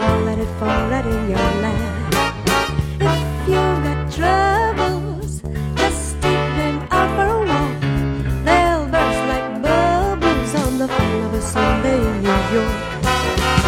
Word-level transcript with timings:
let 0.00 0.38
it 0.38 0.48
fall 0.58 0.88
right 0.88 1.04
in 1.06 1.28
your 1.28 1.38
lap. 1.62 2.14
If 3.00 3.48
you've 3.48 3.82
got 3.86 4.12
troubles, 4.12 5.42
just 5.76 6.20
take 6.20 6.48
them 6.58 6.86
out 6.90 7.10
for 7.16 7.28
a 7.34 7.46
walk. 7.46 7.80
They'll 8.44 8.86
burst 8.86 9.22
like 9.30 9.62
bubbles 9.62 10.54
on 10.54 10.78
the 10.78 10.88
fall 10.88 11.22
of 11.26 11.34
a 11.34 11.42
Sunday 11.42 11.98
in 11.98 12.22
New 12.22 12.40
York. 12.56 12.80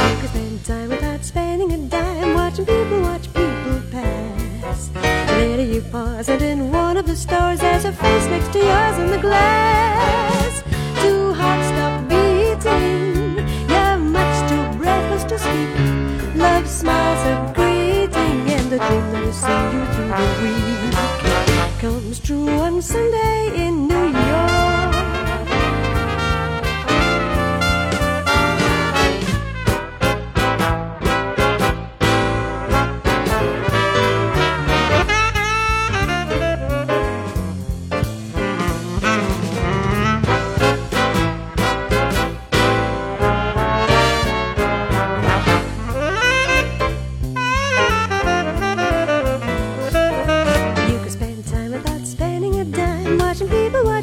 You 0.08 0.16
can 0.20 0.28
spend 0.28 0.64
time 0.64 0.88
without 0.88 1.24
spending 1.24 1.72
a 1.72 1.78
dime, 1.88 2.34
watching 2.34 2.66
people 2.66 3.00
watch 3.02 3.26
people 3.32 3.82
pass. 3.90 4.90
Later 5.30 5.64
you 5.64 5.82
pause, 5.92 6.28
and 6.28 6.42
in 6.42 6.72
one 6.72 6.96
of 6.96 7.06
the 7.06 7.16
stores, 7.16 7.60
there's 7.60 7.84
a 7.84 7.92
face 7.92 8.26
next 8.26 8.52
to 8.52 8.58
yours 8.58 8.98
in 8.98 9.10
the 9.10 9.18
glass. 9.18 9.85
True 22.26 22.48
on 22.48 22.82
Sunday 22.82 23.52
in 23.54 23.86
New 23.86 24.10
York. 24.10 24.25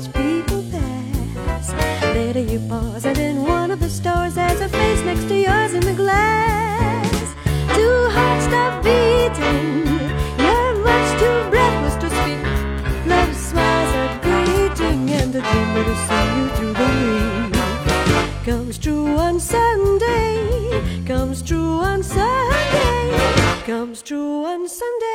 Watch 0.04 0.16
people 0.16 0.64
pass. 0.72 1.74
Later 2.16 2.40
you 2.42 2.60
pause, 2.68 3.06
and 3.06 3.18
in 3.18 3.44
one 3.44 3.72
of 3.72 3.80
the 3.80 3.90
stores 3.90 4.36
there's 4.36 4.62
a 4.62 4.70
face 4.70 5.02
next 5.04 5.28
to 5.28 5.36
yours 5.36 5.74
in 5.74 5.82
the 5.82 5.94
glass. 5.94 7.36
Two 7.76 8.10
hearts 8.12 8.46
stop 8.46 8.84
beating. 8.84 9.86
You're 10.38 10.76
much 10.84 11.20
too 11.20 11.50
breathless 11.50 11.96
to 11.98 12.10
speak. 12.10 13.08
Love 13.08 13.36
smiles 13.36 13.94
a 14.04 14.20
greeting, 14.24 15.10
and 15.10 15.34
the 15.34 15.42
dream 15.42 15.70
that 15.76 15.88
has 15.92 16.02
seen 16.10 16.30
you 16.40 16.48
through 16.56 16.76
the 16.82 16.90
week 17.06 18.46
comes 18.46 18.78
true 18.78 19.18
on 19.18 19.40
Sunday. 19.40 21.06
Comes 21.06 21.42
true 21.42 21.80
on 21.80 22.04
Sunday. 22.04 23.64
Comes 23.66 24.02
true 24.02 24.46
on 24.46 24.68
Sunday. 24.68 25.14